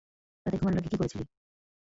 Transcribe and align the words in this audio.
রাতে 0.45 0.57
ঘুমানোর 0.59 0.79
আগে 0.79 0.89
কি 0.89 0.97
করেছিলি? 0.97 1.23